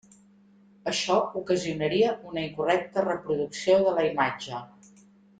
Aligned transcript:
Això 0.91 1.17
ocasionaria 1.41 2.15
una 2.29 2.45
incorrecta 2.45 3.03
reproducció 3.05 3.77
de 3.89 3.93
la 3.99 4.07
imatge. 4.13 4.63